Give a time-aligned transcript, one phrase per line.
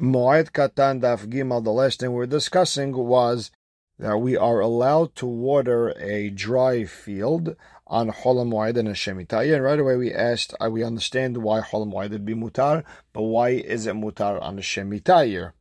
[0.00, 3.50] Moed Katan Daf Gimal, the last thing we were discussing was
[3.98, 7.54] that we are allowed to water a dry field
[7.86, 9.54] on Chol HaMoed and a.
[9.54, 13.22] And right away we asked, uh, we understand why Chol HaMoed would be mutar, but
[13.22, 15.52] why is it mutar on a?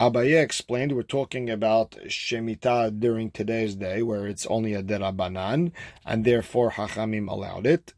[0.00, 5.70] Abaye explained we're talking about Shemitah during today's day, where it's only a derabanan,
[6.04, 7.94] and therefore Hachamim allowed it.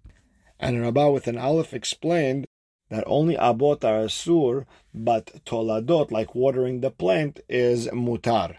[0.60, 2.46] And Rabbah with an Aleph explained
[2.88, 8.56] that only abot are asur, but toladot, like watering the plant, is mutar.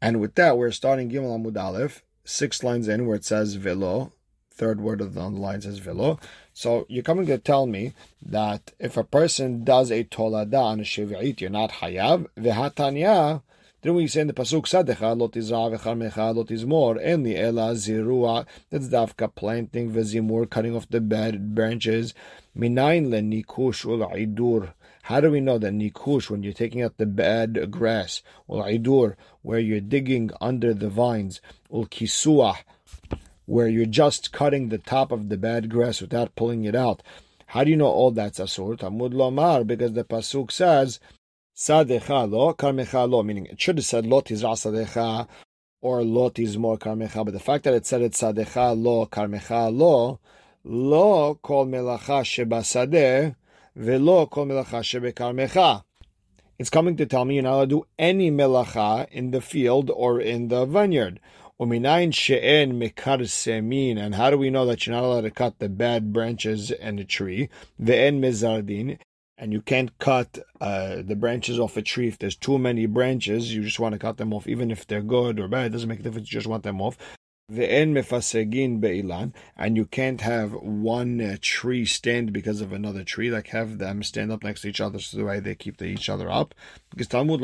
[0.00, 4.12] And with that, we're starting Gimel Amud Aleph, six lines in where it says velo,
[4.50, 6.18] third word of the line says velo.
[6.52, 7.92] So you're coming to tell me
[8.22, 12.26] that if a person does a tolada on a shiv'it, you're not hayav.
[12.36, 13.42] V'hatanya,
[13.86, 17.72] then we say in the pasuk sadecha lo tizra v'charmecha lo tizmor en li ela
[17.74, 18.44] zirua.
[18.70, 22.12] That's dafka planting v'zimur, cutting off the bad branches.
[22.58, 24.72] Minayin le nikush ul idur.
[25.04, 29.14] How do we know that nikush, when you're taking out the bad grass, ul idur,
[29.42, 31.40] where you're digging under the vines,
[31.72, 32.56] ul kisuah,
[33.44, 37.04] where you're just cutting the top of the bad grass without pulling it out.
[37.46, 38.76] How do you know all that's asur?
[38.76, 40.98] Tamud lomar, because the pasuk says,
[41.56, 45.26] sadecha lo, karmecha lo, meaning it should have said lo tizra sadecha,
[45.80, 50.20] or lo tizmor karmecha, but the fact that it said it sadecha lo, karmecha lo,
[50.64, 53.34] lo kol melacha shebasadeh,
[53.74, 55.82] velo kol melacha shebekarmecha.
[56.58, 59.90] It's coming to tell me you're not allowed to do any melacha in the field
[59.90, 61.20] or in the vineyard.
[61.60, 63.98] Uminayin she'en mekar semin.
[63.98, 66.98] And how do we know that you're not allowed to cut the bad branches in
[66.98, 67.50] a tree?
[67.78, 68.98] Ve'en mezardin.
[69.38, 73.54] And you can't cut uh, the branches off a tree if there's too many branches.
[73.54, 75.66] You just want to cut them off, even if they're good or bad.
[75.66, 76.32] It doesn't make a difference.
[76.32, 76.96] You just want them off.
[79.56, 83.30] And you can't have one uh, tree stand because of another tree.
[83.30, 85.84] Like have them stand up next to each other, so the way they keep the,
[85.84, 86.56] each other up.
[86.90, 87.40] Because Talmud.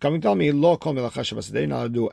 [0.00, 2.08] Coming tell me do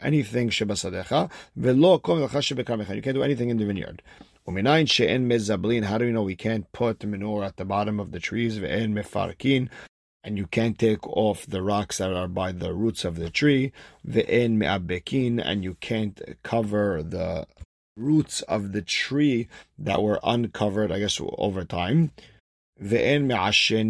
[2.75, 2.95] anything.
[2.97, 4.01] You can't do anything in the vineyard.
[4.47, 8.57] How do we know we can't put manure at the bottom of the trees?
[8.57, 13.73] And you can't take off the rocks that are by the roots of the tree,
[14.05, 17.45] and you can't cover the
[17.97, 22.11] roots of the tree that were uncovered, I guess, over time.
[22.79, 23.83] And you're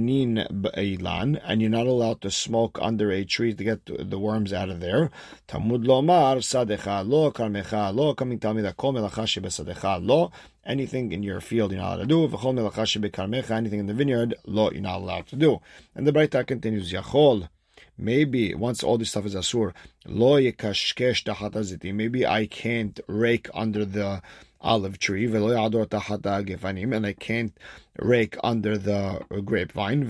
[1.70, 5.12] not allowed to smoke under a tree to get the worms out of there.
[5.46, 8.14] Tamud lomar sadecha lo karmecha lo.
[8.14, 10.32] Coming tell me that kol melacha shebesadecha lo.
[10.66, 12.26] Anything in your field you're not allowed to do.
[12.30, 13.52] V'chol melacha shebekarmecha.
[13.52, 15.60] Anything in the vineyard lo you're not allowed to do.
[15.94, 17.50] And the Braita continues yachol.
[17.98, 19.74] Maybe once all this stuff is asur,
[20.06, 24.22] lo yekashkesh tachat Maybe I can't rake under the
[24.62, 27.58] olive tree, and I can't
[28.00, 30.08] rake under the grapevine,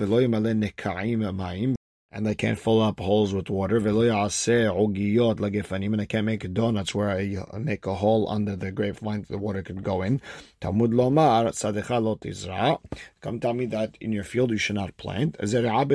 [2.10, 7.38] and I can't fill up holes with water, and I can't make donuts where I
[7.58, 10.22] make a hole under the grapevine so the water could go in.
[10.62, 11.54] Talmud lomar.
[13.22, 15.38] Come tell me that in your field you should not plant.
[15.40, 15.86] Zeri'ah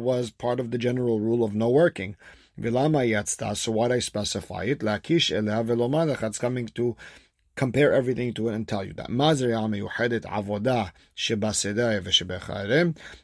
[0.00, 2.16] was part of the general rule of no working.
[2.62, 4.80] So why did I specify it?
[4.80, 6.96] Lakish velomar It's coming to
[7.56, 9.10] compare everything to it and tell you that.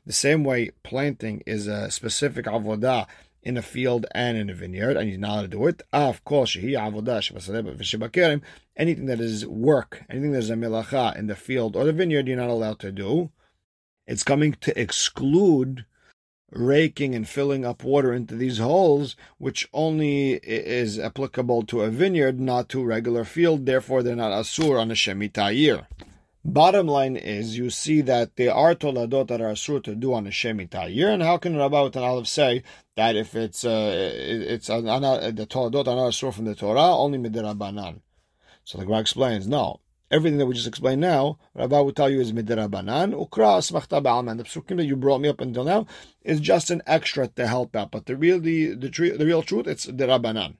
[0.06, 3.06] The same way planting is a specific avodah
[3.42, 5.82] in a field and in a vineyard, and you're not allowed to do it.
[5.92, 6.76] Ah, of course, anything
[9.06, 12.36] that is work, anything that is a melacha in the field or the vineyard, you're
[12.36, 13.30] not allowed to do.
[14.06, 15.84] It's coming to exclude
[16.50, 22.40] raking and filling up water into these holes, which only is applicable to a vineyard,
[22.40, 23.66] not to regular field.
[23.66, 25.86] Therefore, they're not asur on a shemitah year.
[26.44, 30.28] Bottom line is, you see that there are toladot that are asur to do on
[30.28, 32.62] a shemitah year, and how can Rabbi and Aleph say
[32.94, 37.18] that if it's uh, it's uh, the toladot are not asur from the Torah, only
[37.18, 38.00] midirabanan?
[38.62, 39.80] So the Gemara explains, no,
[40.10, 43.12] everything that we just explained now, Rabbi will tell you is midrabanan.
[43.12, 44.38] Ukra smachta ba'alman.
[44.38, 45.86] The psukim that you brought me up until now
[46.22, 49.66] is just an extra to help out, but the real the the, the real truth
[49.66, 50.56] it's derabanan.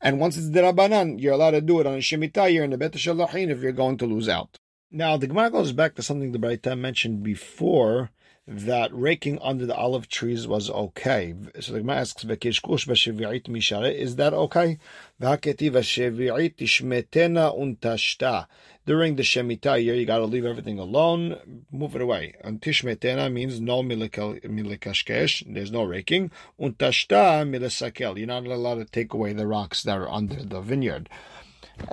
[0.00, 2.78] And once it's derabanan, you're allowed to do it on a shemitah year in the
[2.78, 4.58] bet shalachin if you're going to lose out.
[4.90, 8.10] Now the Gemara goes back to something the Braita mentioned before
[8.60, 11.34] that raking under the olive trees was okay.
[11.60, 14.78] So the Gemara asks, "V'kishkush b'shevi'it mishare." Is that okay?
[15.20, 18.46] V'haketi v'shevi'it tishmetena untashta.
[18.84, 22.34] During the shemitah year, you got to leave everything alone, move it away.
[22.42, 25.44] And tishmetena means no milikashkesh.
[25.54, 26.32] There's no raking.
[26.60, 28.18] Untashta milisakel.
[28.18, 31.08] You're not allowed to take away the rocks that are under the vineyard.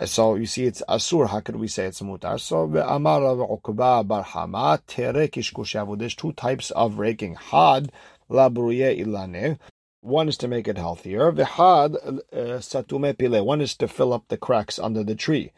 [0.05, 1.27] So you see, it's asur.
[1.29, 2.39] How could we say it's mutar?
[2.39, 5.97] So Amar Uqba Barhama Tere Kishkushavu.
[5.97, 7.35] There's two types of raking.
[7.35, 7.91] Had
[8.29, 9.57] labruye ilane.
[10.01, 11.31] One is to make it healthier.
[11.31, 11.95] V'had
[12.31, 13.45] uh, satume pile.
[13.45, 15.51] One is to fill up the cracks under the tree.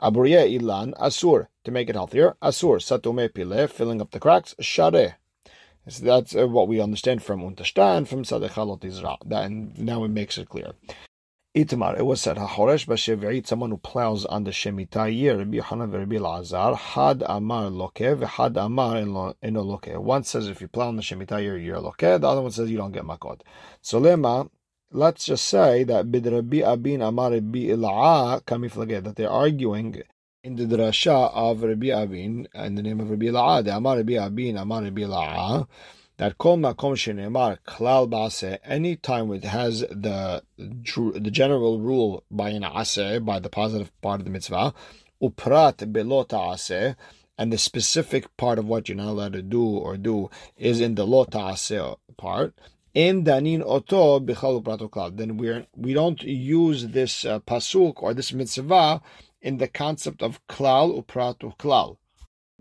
[0.00, 2.36] Aburiye ilan asur to make it healthier.
[2.42, 4.54] Asur satume pile, filling up the cracks.
[4.60, 5.16] Share.
[5.88, 9.18] So that's uh, what we understand from Unterstand, from Sadechalot Izra.
[9.30, 10.72] And now it makes it clear.
[11.56, 15.90] Itamar, it was said, HaHoresh Bashevi'it, someone who plows on the Shemitah year, Rabbi Yochanan
[15.90, 19.86] Rabbi Lazar, Had Amar Loke, Had Amar Eno Loke.
[19.96, 22.70] One says if you plow on the Shemitah year, you're Loke, the other one says
[22.70, 23.40] you don't get Makot.
[23.80, 24.50] So Lema,
[24.90, 30.02] let's just say that Bid Abin Amar Rabbi Ila'a that they're arguing
[30.44, 34.12] in the drasha of Rabbi Abin, in the name of Rabbi Ila'a, the Amar Rabbi
[34.12, 35.66] Abin, Amar Rabbi Ila'a,
[36.18, 42.50] that kol makom shenemar klal base any time it has the the general rule by
[42.50, 44.72] an ase by the positive part of the mitzvah
[45.22, 46.94] uprat belota ase
[47.38, 50.94] and the specific part of what you're not allowed to do or do is in
[50.94, 52.54] the lota ase part
[52.94, 55.14] in danin oto bichal klal.
[55.14, 59.02] Then we're we don't use this uh, pasuk or this mitzvah
[59.42, 61.98] in the concept of klal uprat klal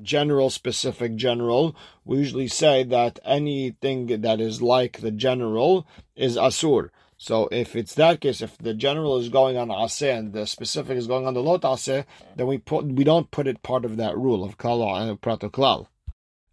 [0.02, 1.76] general, specific, general.
[2.04, 6.90] We usually say that anything that is like the general is asur.
[7.18, 10.98] So if it's that case, if the general is going on aseh and the specific
[10.98, 12.06] is going on the lot aseh,
[12.36, 15.16] then we put we don't put it part of that rule of klal and eh,
[15.22, 15.88] prato klal.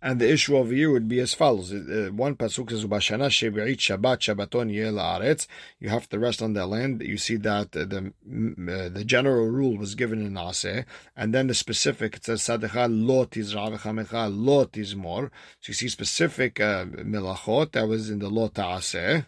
[0.04, 1.72] And the issue over here would be as follows.
[1.72, 5.46] Uh, one pasuk says, "Ubashana Shabbat Shabbaton aretz."
[5.78, 7.02] You have to rest on that land.
[7.02, 10.84] You see that the uh, the general rule was given in Aseh,
[11.16, 15.88] and then the specific it says, "Sadecha lo tizra v'chamecha lo tizmor." So you see
[15.88, 19.26] specific uh, that was in the lo ta'aseh.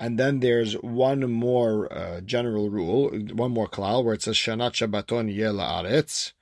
[0.00, 4.72] And then there's one more uh, general rule, one more klal, where it says Shanat
[4.74, 6.34] Shabbaton Yel Aretz.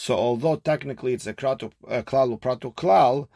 [0.00, 3.26] So although technically it's a klal upratu klal,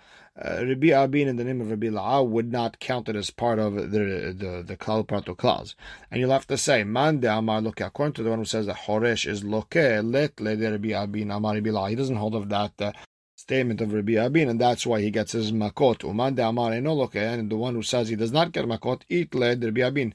[0.40, 3.58] uh, Rabbi Abin in the name of Rabbi La'a would not count it as part
[3.58, 5.74] of the the, the klal prato klals.
[6.08, 8.66] And you'll have to say, Man de amar loke, according to the one who says
[8.66, 11.90] that Horesh is loke, let le Rabbi Abin amar Rabbi La'a.
[11.90, 12.92] He doesn't hold of that uh,
[13.34, 16.04] statement of Rabbi Abin, and that's why he gets his makot.
[16.04, 19.02] Uman de amar eno loke, and the one who says he does not get makot,
[19.08, 20.12] it le de Rabbi Abin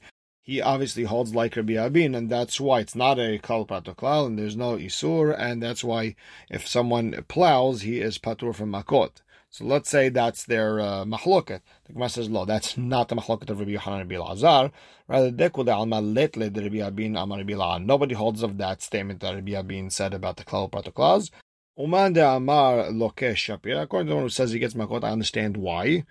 [0.48, 4.38] he obviously holds like Rabbi Abin, and that's why it's not a kal klal, and
[4.38, 6.16] there's no isur, and that's why
[6.48, 9.10] if someone plows, he is patur from makot.
[9.50, 11.60] So let's say that's their uh, mahloket.
[11.84, 14.72] The Gemara says, "No, that's not the mahloket of Rabbi Yochanan and Rabbi Lazar.
[15.06, 19.52] Rather, dekul alma letle Rabbi Abin amar Rabbi Nobody holds of that statement that Rabbi
[19.52, 21.30] Abin said about the klal klaus.
[21.78, 23.80] Uman Amar Lokesh Shapir.
[23.80, 26.04] According to the one who says he gets makot, I understand why.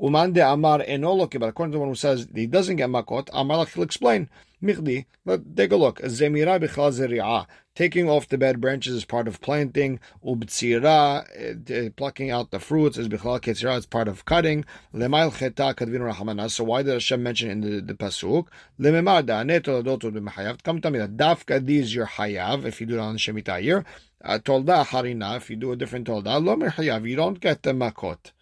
[0.00, 3.28] Uman Amar Eno Loke, but according to the one who says he doesn't get makot,
[3.34, 4.30] Amar will explain.
[4.62, 6.00] Michdi, let take a look.
[6.00, 7.46] Zemira b'chal.
[7.74, 10.00] Taking off the bad branches is part of planting.
[10.24, 11.24] Ubtsira,
[11.70, 13.78] eh, plucking out the fruits is b'chal ketzira.
[13.78, 14.66] It's part of cutting.
[14.92, 16.50] Lemail cheta kadvin rahamana.
[16.50, 18.48] So why did Hashem mention in the, the pasuk?
[18.78, 20.62] Lememar da'anet oladotu b'mahayav.
[20.62, 23.84] Come tell me that dafka these your hayav if you do it on Shemitah year.
[24.22, 28.32] Tolda harina, if you do a different tolda, lo mechayav, you don't get the makot.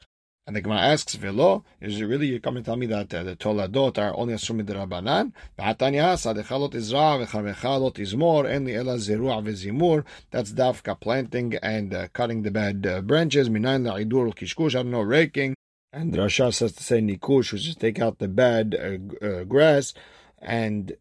[0.49, 3.23] And the Gemara asks, "Velo, is it really you come and tell me that uh,
[3.23, 5.35] the toladot are only assuming the rabbanan?
[5.59, 10.07] V'hatanya sadechalot izra v'charmechalot izmor enli ela zerua v'zimur.
[10.31, 13.51] That's dafka planting and uh, cutting the bad uh, branches.
[13.51, 14.71] Minayin la'idur kishkush.
[14.71, 15.55] I don't know raking.
[15.93, 19.93] And Rasha says to say nikush, which is take out the bad uh, uh, grass
[20.39, 20.97] and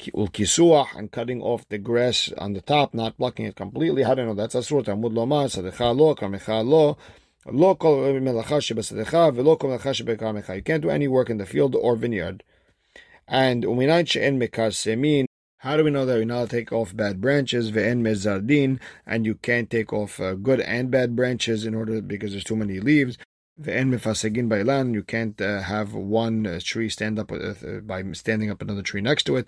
[0.00, 4.02] ulkisuah and cutting off the grass on the top, not blocking it completely.
[4.02, 4.84] How do you know that's a asur?
[4.84, 6.96] Talmud lomar sadecha lo
[7.44, 7.52] You
[10.62, 12.44] can't do any work in the field or vineyard.
[13.26, 13.64] And.
[15.62, 17.68] How do we know that we not take off bad branches?
[17.76, 22.56] And you can't take off uh, good and bad branches in order because there's too
[22.56, 23.16] many leaves.
[23.64, 27.30] You can't uh, have one uh, tree stand up
[27.84, 29.46] by standing up another tree next to it.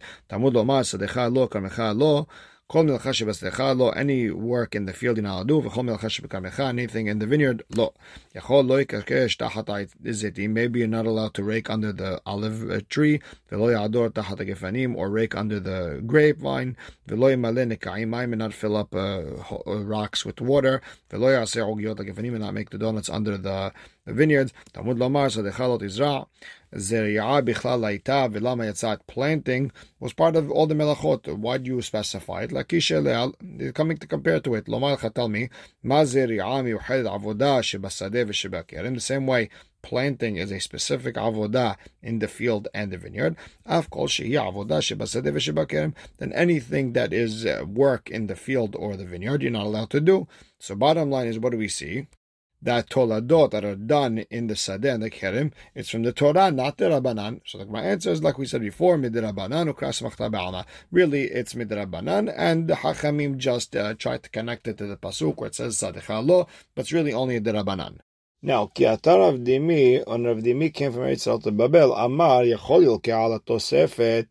[2.67, 7.19] Kol milcha lo, any work in the field in aladu, v'chol milcha shebekamecha, anything in
[7.19, 7.93] the vineyard, lo.
[8.35, 12.81] Yachol lo yikakesh tachat zitim, maybe you're not allowed to rake under the olive uh,
[12.89, 16.75] tree, v'lo yador tachat gefanim, or rake under the grapevine,
[17.07, 19.21] v'lo yimale nekaim, and not fill up uh,
[19.67, 20.81] uh, rocks with water,
[21.11, 23.75] v'lo yaseh ogiot gefanim, and not make the donuts under the
[24.13, 24.53] vineyards.
[24.73, 26.27] Tamud lomar, so the chalot izra.
[26.75, 29.71] Zeri'ah bichlal laita v'lama yatzat planting
[30.01, 31.37] was part of all the melachot.
[31.37, 32.51] Why do you specify it?
[32.51, 34.67] Lakisha leal, coming to compare to it.
[34.67, 35.49] Lomar me,
[35.83, 38.85] ma zeri'ah miuched avodah shebasadeh v'shebaker.
[38.85, 39.51] In the same way,
[39.83, 43.37] planting is a specific avodah in the field and the vineyard,
[46.19, 49.91] then anything that is uh, work in the field or the vineyard, you're not allowed
[49.91, 50.27] to do.
[50.59, 52.07] So bottom line is, what do we see?
[52.65, 56.51] That toladot that are done in the Sadeh and the Kerim, it's from the Torah,
[56.51, 57.41] not the Rabbanan.
[57.47, 62.69] So my answer is like we said before, midrabanan ukras machta Really, it's midrabanan, and
[62.69, 66.27] the Hachamim just uh, try to connect it to the pasuk where it says Sadeh
[66.27, 67.99] lo, but it's really only the Rabbanan.
[68.43, 73.01] Now, ki atar Rav Dimi, on Rav Dimi came from Eretz to Babel, Amar yachol
[73.01, 74.27] yilke tosefet.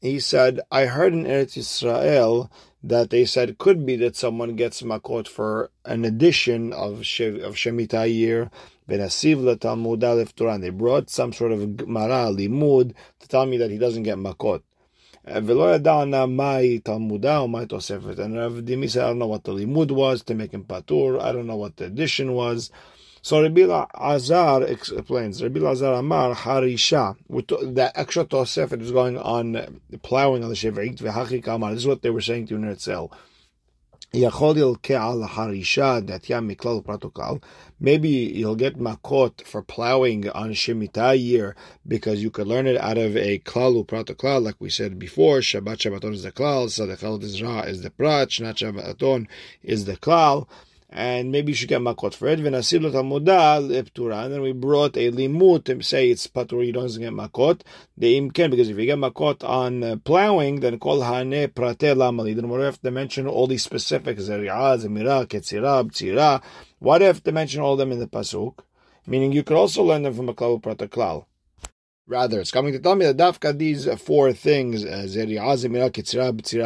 [0.00, 2.50] He said, I heard in Eretz Israel
[2.83, 7.55] that they said could be that someone gets makot for an addition of Shev, of
[7.55, 8.51] Shemitah year.
[8.87, 10.59] Benasiv Talmud Aleph Torah.
[10.59, 14.61] They brought some sort of Gemara limud to tell me that he doesn't get makot.
[15.27, 18.19] ולא ידענה מהי תלמודה ומהי תוספת.
[18.19, 21.19] And Rav Dimi said, I don't know what the limud was to make him patur.
[21.19, 22.69] I don't know what the addition was.
[23.22, 27.16] So Rabbi Azar explains, Rabbi Azar Amar Harisha,
[27.74, 31.72] that extra Tosefet is going on plowing on the Shevarit v'hachik Amar.
[31.72, 33.12] This is what they were saying to Neretzel.
[34.12, 34.28] Maybe
[38.08, 41.54] you'll get makot for plowing on Shemitah year
[41.86, 45.38] because you could learn it out of a klalu protocol, like we said before.
[45.38, 47.22] Shabbat Shabbaton is the klal, Sadechal
[47.68, 49.28] is the prat, Shnat Shabbaton
[49.62, 50.48] is the klal
[50.92, 52.40] and maybe you should get makot for it.
[52.40, 54.24] V'nasib leptura.
[54.24, 57.62] And then we brought a limut to say it's patur, you don't get makot.
[57.96, 62.34] The imken, because if you get makot on uh, plowing, then kol hane prate lamali.
[62.34, 64.24] Then what have to mention all these specifics?
[64.24, 66.42] Zeri'ah, zemira, ketzira, b'tzira.
[66.80, 68.58] What have to mention all them in the pasuk?
[69.06, 71.26] Meaning you could also learn them from a klal klal.
[72.10, 75.04] Rather, it's coming to tell me that dafka these four things, uh,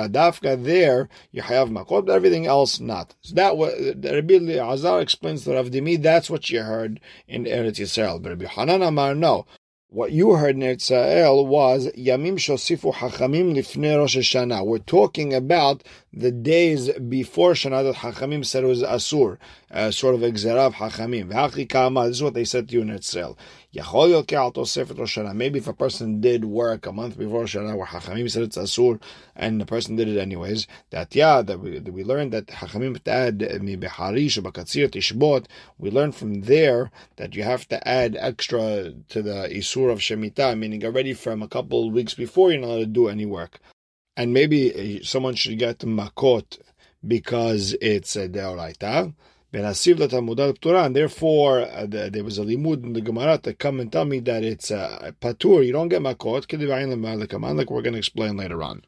[0.08, 3.14] dafka there you have makot, but everything else not.
[3.20, 6.02] So that what Rabbi Azar explains to Rav Dimi.
[6.02, 6.98] That's what you heard
[7.28, 8.22] in Eretz Yisrael.
[8.22, 9.44] But Rabbi Hanan Amar no.
[9.88, 14.64] What you heard in Eretz Yisrael was Yamim Shosifu Hachamim Lifnei Rosh Hashanah.
[14.64, 15.84] We're talking about
[16.16, 19.38] the days before Shana that Hachamim said it was Asur,
[19.70, 21.28] uh, sort of Exerav Hachamim.
[21.28, 23.36] This is what they said to you in Eretz
[25.34, 29.02] Maybe if a person did work a month before Shana where Hachamim said it's Asur
[29.34, 33.00] and the person did it anyways, that yeah, that we, that we learned that Hachamim
[33.08, 35.46] add mi beharish tishbot.
[35.78, 40.56] We learned from there that you have to add extra to the Isur of Shemitah,
[40.56, 43.58] meaning already from a couple of weeks before you're not allowed to do any work.
[44.16, 46.58] And maybe someone should get makot
[47.06, 49.12] because it's a deoraita
[49.54, 54.04] and therefore uh, the, there was a limud in the Gemara to come and tell
[54.04, 55.64] me that it's uh, patur.
[55.64, 57.56] You don't get makot.
[57.56, 58.82] Like we're going to explain later on.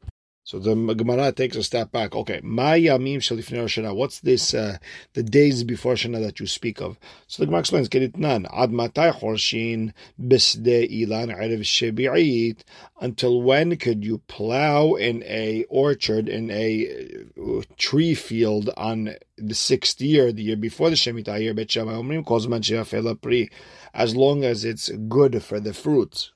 [0.46, 2.14] So the Gemara takes a step back.
[2.14, 3.92] Okay, Mayamim Shalifnei Shana.
[3.92, 4.54] What's this?
[4.54, 4.78] Uh,
[5.14, 7.00] the days before Shana that you speak of.
[7.26, 7.88] So the Gemara explains.
[7.88, 12.58] Keditnan Ad Matai Horshin Bisde Ilan Erev Shebi'it.
[13.00, 19.54] Until when could you plow in a orchard in a uh, tree field on the
[19.54, 21.54] sixth year, the year before the Shemitah year?
[21.54, 23.50] Bet Shammai Omrim Kozman Pri.
[23.92, 26.30] As long as it's good for the fruits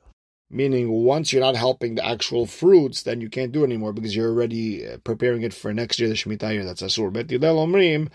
[0.50, 4.14] meaning once you're not helping the actual fruits, then you can't do it anymore because
[4.16, 6.64] you're already uh, preparing it for next year, the Shemitah year.
[6.64, 7.12] That's Asur.
[7.12, 8.08] Bet Hillel Omrim,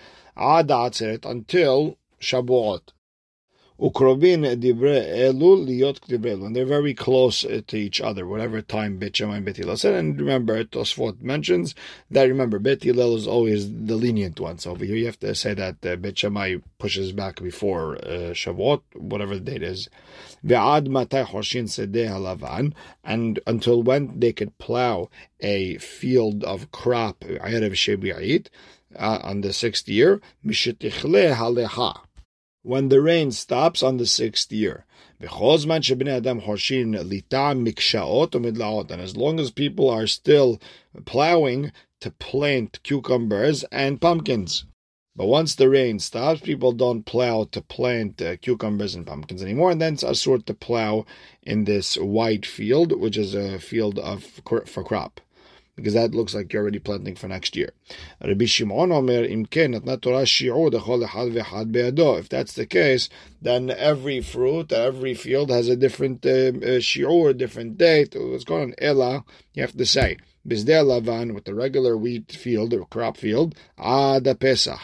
[1.25, 2.89] until Shavuot.
[3.77, 8.98] Ukrobin dibre elul liot dibre and they're very close uh, to each other, whatever time
[8.98, 9.96] Bet Shammai and Bet said.
[9.96, 11.75] And remember, Tosfot mentions
[12.10, 14.60] that, remember, Bet Hillel is always the lenient one.
[14.60, 16.24] So over here you have to say that uh, Bet
[16.79, 19.89] pushes back before uh, Shavuot, whatever the date is.
[20.46, 25.10] Ve'ad matai horshin sedeh halavan, and until when they could plow
[25.41, 28.48] a field of crop, Erev Shebi'it,
[28.98, 32.00] uh, on the sixth year, mishetichle haleha
[32.65, 34.86] when the rain stops on the sixth year.
[35.19, 35.65] And as
[39.15, 40.60] long as people are still
[41.05, 44.65] plowing to plant cucumbers and pumpkins.
[45.15, 49.72] But once the rain stops, people don't plow to plant uh, cucumbers and pumpkins anymore,
[49.72, 51.05] and then it's a sort to plow
[51.43, 54.24] in this white field, which is a field of
[54.65, 55.22] for crop
[55.75, 57.72] because that looks like you're already planting for next year.
[58.22, 58.38] If
[62.29, 63.10] that's the case,
[63.41, 68.15] then every fruit, every field has a different uh, uh, shiur, different date.
[68.17, 68.74] What's going on?
[68.79, 70.17] Ella, you have to say.
[70.48, 74.79] Bizdei lavan with the regular wheat field or crop field, ada pesach.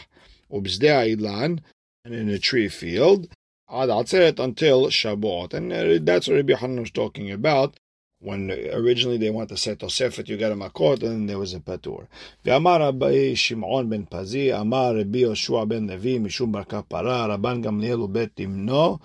[0.51, 1.59] Ubizdei ilan,
[2.03, 3.29] and in a tree field,
[3.71, 5.53] ad until Shabbos.
[5.53, 7.77] And uh, that's what Rabbi Hanan was talking about
[8.20, 11.54] when originally they want to say Tosefet, you get a makot, and then there was
[11.54, 12.06] a patur.
[12.44, 18.00] ואמר רבי שמעון בן פזי, אמר רבי יהושע בן לוי, משום ברכה פרה, רבן גמליאל
[18.00, 18.98] ובית תמנו,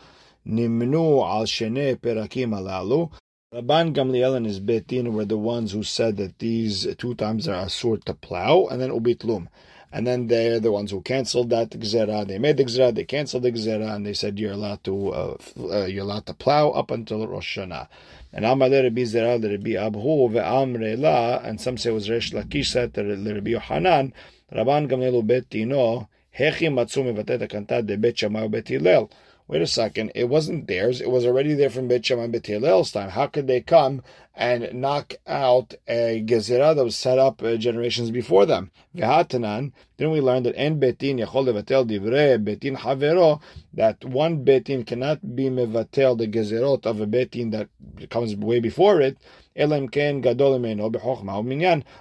[0.45, 3.11] Nimnu al shene perakim alalu.
[3.53, 7.65] Rabban Gamliel and his Betin were the ones who said that these two times are
[7.65, 9.49] asur to plow, and then ubitlum.
[9.92, 12.26] And then they're the ones who canceled that gzera.
[12.26, 15.36] They made the gzera, they canceled the gzera, and they said you're allowed to uh,
[15.58, 17.88] uh, you're allowed to plow up until Rosh Hashanah.
[18.32, 22.66] And Amar Rabbi Zera, Rabbi Abhu, ve'amre la, and some say it was Resh Lakish
[22.66, 24.12] said to Rabbi Yohanan,
[24.52, 29.10] Rabban Gamliel bet Tino, hechi matzu mevatet akanta de bet Shammai bet Hillel
[29.48, 31.00] wait a second, it wasn't theirs.
[31.00, 33.10] It was already there from Bet Shammai Bet Hillel's time.
[33.10, 34.02] How could they come
[34.34, 38.70] and knock out a gezerah that was set up uh, generations before them?
[38.94, 43.40] Then we learned that en betin yachol levatel divrei betin havero,
[43.74, 47.68] that one betin cannot be mevatel the gezerot of a betin that
[48.10, 49.16] comes way before it,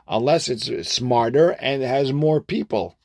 [0.08, 2.98] unless it's smarter and has more people.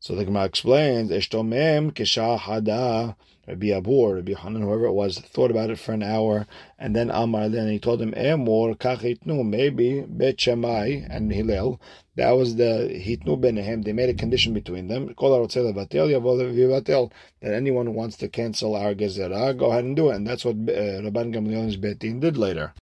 [0.00, 3.16] So the Gemara explains, Eshtomem kishahada
[3.48, 6.46] Rabbi Abur, Rabbi Hanan, whoever it was, thought about it for an hour,
[6.78, 11.80] and then Amar, then he told him, Emor, kachitnu, maybe Bet Shammai and Hillel,
[12.14, 17.10] that was the hitnu benehem, they made a condition between them, that
[17.42, 20.56] anyone who wants to cancel our gezerah, go ahead and do it, and that's what
[20.56, 22.74] uh, Rabban Gamliel's Betin did later.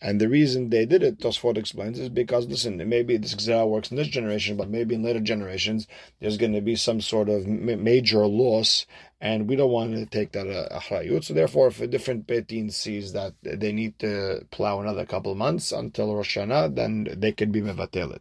[0.00, 3.90] And the reason they did it, Tosfot explains, is because, listen, maybe this Gzera works
[3.90, 5.88] in this generation, but maybe in later generations,
[6.20, 8.86] there's going to be some sort of major loss,
[9.20, 11.20] and we don't want to take that uh.
[11.20, 15.72] So therefore, if a different Betin sees that they need to plow another couple months
[15.72, 18.20] until Rosh Hashanah, then they could be mevatelet.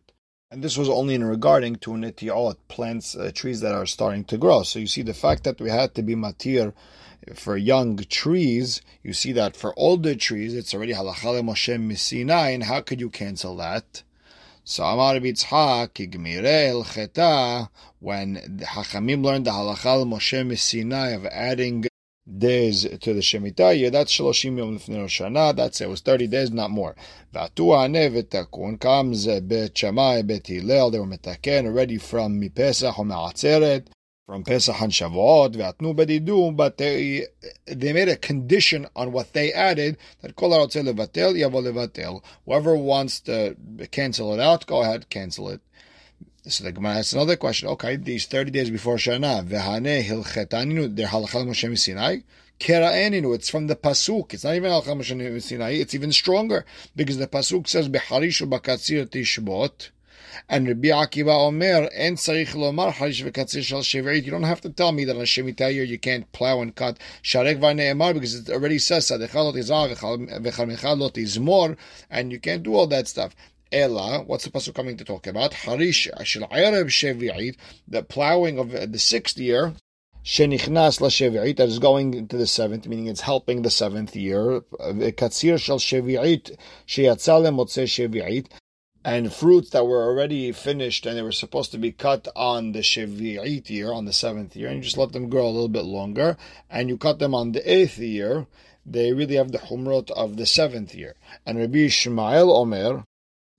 [0.49, 4.37] And this was only in regarding to nitiot, plants, uh, trees that are starting to
[4.37, 4.63] grow.
[4.63, 6.73] So you see the fact that we had to be matir
[7.35, 12.63] for young trees, you see that for older trees, it's already halachale Moshe Misinai, and
[12.63, 14.03] how could you cancel that?
[14.63, 17.69] So Amar Bitzhak, Igmirel Cheta,
[17.99, 21.85] when the Hachamim learned the halachal Moshe Misinai of adding
[22.37, 26.51] days to the Shemitah year, that's Shaloshim Yom Lefnei Rosh that's it was 30 days,
[26.51, 26.95] not more.
[27.33, 33.05] V'atu Haneh v'takun, comes Bet Shammai, Bet Hillel, they were metaken already from Mipesach or
[34.27, 37.27] from Pesach and Shavuot, Ve'atnu bedidu, but they
[37.65, 42.21] they made a condition on what they added that kol harotzeh levatel yavo levatel.
[42.45, 43.55] Whoever wants to
[43.89, 45.61] cancel it out, go ahead, cancel it.
[46.45, 47.69] So the Gemara asks another question.
[47.69, 52.17] Okay, these thirty days before Shana, vehane hilchetaninu, they're halachal Moshe Sinai.
[52.59, 54.33] Kera'eninu, it's from the pasuk.
[54.33, 55.71] It's not even Moshe Sinai.
[55.71, 56.65] It's even stronger
[56.97, 59.91] because the pasuk says beharish bakatzir tishbot.
[60.49, 64.23] And Rabbi Akiva Omer, en tzarich lomar harish v'katzir shal shevrit.
[64.23, 66.99] You don't have to tell me that on Shemitah year you can't plow and cut.
[67.23, 71.77] Sharek v'ne'emar, because it already says, sadechal lot izah v'chal lot izmor,
[72.09, 73.35] and you can't do all that stuff.
[73.71, 75.53] Ella, what's the pasuk coming to talk about?
[75.53, 79.73] Harish shel erev shevrit, the plowing of the sixth year,
[80.23, 81.09] shenichnas la
[81.53, 84.61] that is going into the seventh, meaning it's helping the seventh year.
[84.79, 88.47] Katzir shel shevi'it, sheyatzal lemotze shevi'it,
[89.07, 92.79] and fruits that were already finished and they were supposed to be cut on the
[92.79, 95.85] Shevi'it year, on the seventh year, and you just let them grow a little bit
[95.85, 96.35] longer,
[96.69, 98.47] and you cut them on the eighth year,
[98.85, 101.15] they really have the humrot of the seventh year.
[101.45, 103.05] And Rabbi Ishmael Omer,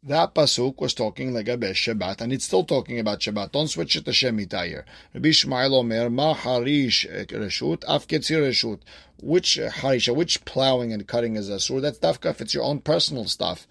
[0.03, 3.53] that pasuk was talking like about Shabbat, and it's still talking about Shabbat.
[3.53, 4.85] Don't switch it to Shemitah here.
[5.15, 8.81] Rabbi Ishmael Omer, Ma Harish Reshut, afketzir Reshut.
[9.21, 11.81] Which Harisha, which plowing and cutting is Asur?
[11.81, 13.67] That's Dafka if it's your own personal stuff.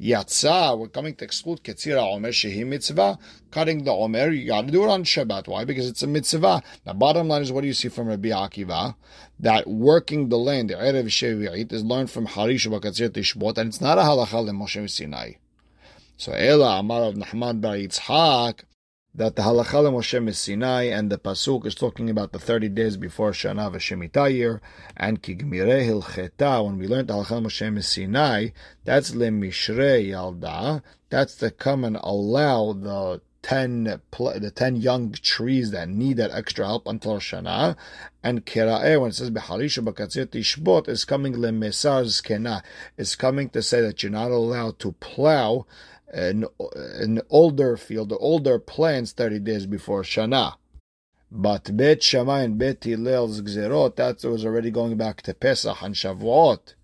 [0.00, 3.18] Yatsa, we're coming to exclude Ketzira Omer Shehi Mitzvah.
[3.50, 5.48] Cutting the Omer, you got to do it on Shabbat.
[5.48, 5.64] Why?
[5.64, 6.62] Because it's a mitzvah.
[6.84, 8.94] The bottom line is what do you see from Rabbi Akiva?
[9.40, 13.80] That working the land, the Erev Shevi'it, is learned from Harish Bakatzir Tishbot, and it's
[13.80, 15.32] not a halacha Moshe Sinai.
[16.16, 18.60] So Ela Amar Rav Nahman Bar Yitzhak,
[19.14, 23.32] that the halacha Moshe Sinai and the pasuk is talking about the thirty days before
[23.32, 24.60] Shana v'Shemitah year,
[24.96, 26.64] and Kigmire Hilcheta.
[26.64, 28.48] When we learned the halacha Moshe Sinai,
[28.84, 30.82] that's lemishre yalda.
[31.10, 36.66] That's to come and allow the ten the ten young trees that need that extra
[36.66, 37.76] help until Shana,
[38.22, 42.62] and Kera'eh when it says beharisha bakatzir tishbot is coming lemesar zkena.
[42.96, 45.66] Is coming to say that you're not allowed to plow
[46.12, 50.54] an, an older field, older plants 30 days before Shana.
[51.30, 55.94] But Bet Shammai and Bet Hillel's Gzerot, that was already going back to Pesach and
[55.94, 56.74] Shavuot.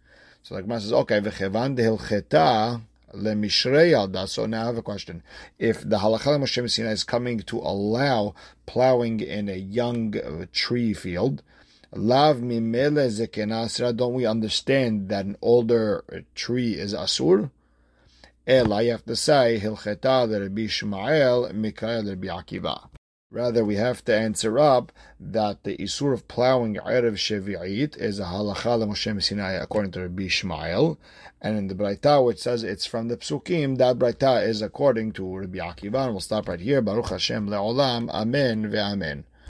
[0.43, 2.83] So the Gemara says, okay, v'chevan dehilcheta
[3.15, 4.27] lemishrei alda.
[4.27, 5.23] So now I have a question.
[5.59, 8.35] If the halacha Moshe Sinai is coming to allow
[8.67, 11.43] plowing in a young uh, tree field,
[11.93, 17.51] lav mimele zekenasra, don't we understand that an older tree is asur?
[18.47, 22.89] Ela, you have to say, Hilcheta Rabbi Ishmael, Mikael Rabbi Akiva.
[23.31, 28.25] Rather, we have to answer up that the Isur of plowing Erev Shevi'it is a
[28.25, 30.99] halacha Moshe Sinai according to Rabbi Ishmael.
[31.41, 35.39] And in the Braita, which says it's from the Psukim, that Braita is according to
[35.39, 36.05] Rabbi Akiva.
[36.05, 36.83] And we'll stop right here.
[36.83, 38.11] Baruch Hashem le'olam.
[38.11, 39.25] Amen ve'amen.